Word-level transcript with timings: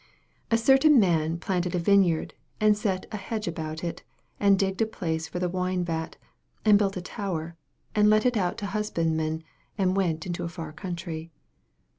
A 0.49 0.57
certain 0.57 0.99
man 0.99 1.37
planted 1.37 1.75
a 1.75 1.77
vineyard, 1.77 2.33
and 2.59 2.75
set 2.75 3.05
an 3.11 3.19
hedge 3.19 3.47
about 3.47 3.83
it, 3.83 4.01
and 4.39 4.57
digged 4.57 4.81
a 4.81 4.87
place 4.87 5.27
for 5.27 5.37
the 5.37 5.47
winefat, 5.47 6.17
and 6.65 6.79
built 6.79 6.97
a 6.97 7.03
tower, 7.03 7.55
and 7.93 8.09
let 8.09 8.25
it 8.25 8.35
out 8.35 8.57
to 8.57 8.65
husbandmen, 8.65 9.43
and 9.77 9.95
went 9.95 10.25
into 10.25 10.43
a 10.43 10.49
far 10.49 10.71
country. 10.73 11.29